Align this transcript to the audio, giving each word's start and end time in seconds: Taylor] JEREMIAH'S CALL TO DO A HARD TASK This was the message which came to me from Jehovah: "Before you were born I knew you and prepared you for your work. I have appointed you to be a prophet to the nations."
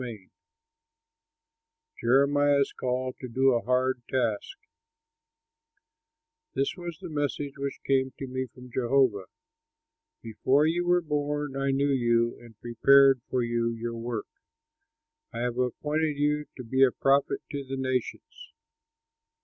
Taylor] 0.01 0.19
JEREMIAH'S 2.01 2.73
CALL 2.73 3.13
TO 3.19 3.27
DO 3.27 3.53
A 3.53 3.61
HARD 3.61 4.01
TASK 4.09 4.57
This 6.55 6.75
was 6.75 6.97
the 6.99 7.07
message 7.07 7.59
which 7.59 7.79
came 7.85 8.11
to 8.17 8.25
me 8.25 8.47
from 8.47 8.71
Jehovah: 8.71 9.25
"Before 10.23 10.65
you 10.65 10.87
were 10.87 11.03
born 11.03 11.55
I 11.55 11.69
knew 11.69 11.91
you 11.91 12.35
and 12.39 12.59
prepared 12.59 13.17
you 13.17 13.29
for 13.29 13.43
your 13.43 13.95
work. 13.95 14.25
I 15.31 15.41
have 15.41 15.59
appointed 15.59 16.17
you 16.17 16.45
to 16.57 16.63
be 16.63 16.81
a 16.83 16.89
prophet 16.91 17.41
to 17.51 17.63
the 17.63 17.77
nations." 17.77 18.53